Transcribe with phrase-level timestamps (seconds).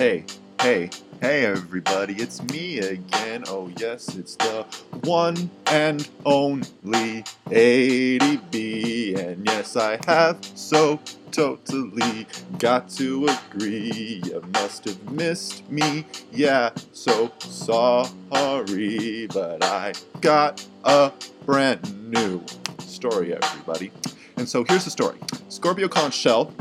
[0.00, 0.24] Hey,
[0.62, 0.88] hey,
[1.20, 3.44] hey, everybody, it's me again.
[3.48, 4.64] Oh, yes, it's the
[5.02, 9.18] one and only ADB.
[9.18, 10.98] And yes, I have so
[11.32, 12.26] totally
[12.58, 14.22] got to agree.
[14.24, 19.26] You must have missed me, yeah, so sorry.
[19.26, 21.12] But I got a
[21.44, 22.42] brand new
[22.78, 23.92] story, everybody.
[24.38, 25.18] And so here's the story
[25.50, 26.54] Scorpio conch shell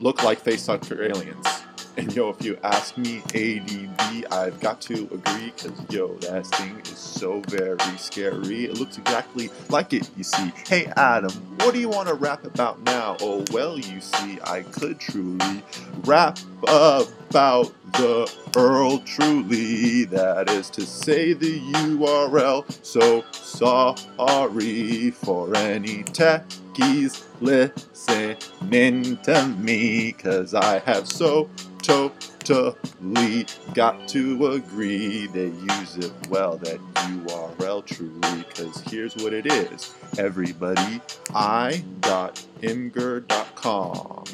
[0.00, 1.65] look like face sucker aliens.
[1.98, 6.78] And yo, if you ask me ADB, I've got to agree, cause yo, that thing
[6.80, 8.66] is so very scary.
[8.66, 10.52] It looks exactly like it, you see.
[10.66, 13.16] Hey Adam, what do you want to rap about now?
[13.20, 15.62] Oh, well, you see, I could truly
[16.04, 20.04] rap about the Earl Truly.
[20.04, 22.64] That is to say the URL.
[22.84, 31.48] So sorry for any techies listening to me, cause I have so
[31.82, 39.46] totally got to agree they use it well that URL truly because here's what it
[39.46, 41.00] is everybody
[41.34, 41.84] i.imgur.com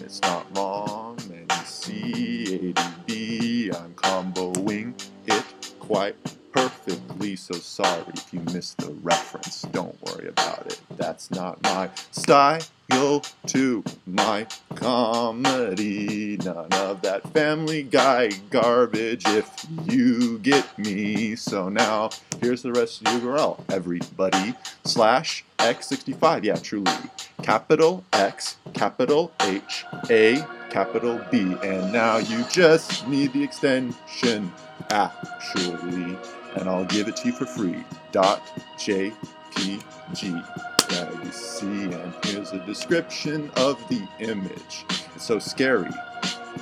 [0.01, 1.02] it's not wrong
[6.93, 11.89] perfectly so sorry if you missed the reference don't worry about it that's not my
[12.11, 12.61] style
[13.47, 16.37] to my comedy.
[16.45, 21.35] None of that family guy garbage if you get me.
[21.37, 23.61] So now here's the rest of the URL.
[23.71, 24.55] Everybody
[24.85, 26.45] slash X65.
[26.45, 26.93] Yeah, truly.
[27.43, 31.57] Capital X, capital H, A, capital B.
[31.63, 34.53] And now you just need the extension
[34.91, 36.17] actually.
[36.57, 37.85] And I'll give it to you for free.
[38.11, 38.43] Dot
[38.79, 39.13] JPG
[40.89, 44.85] that you see, and here's a description of the image.
[45.15, 45.91] It's so scary,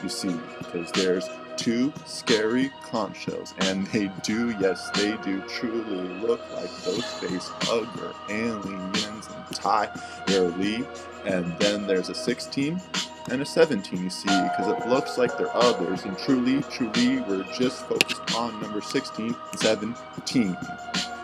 [0.03, 6.09] you see, because there's two scary conch shells, and they do, yes, they do truly
[6.21, 10.87] look like those face hugger aliens entirely.
[11.27, 12.81] And then there's a 16
[13.31, 17.45] and a 17, you see, because it looks like they're others, and truly, truly, we're
[17.53, 20.57] just focused on number 16 and 17.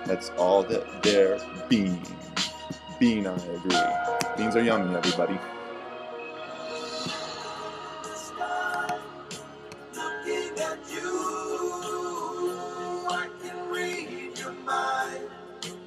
[0.07, 2.01] That's all that they're being.
[3.01, 3.77] Bean, I agree.
[4.37, 5.39] Beans are yummy, everybody.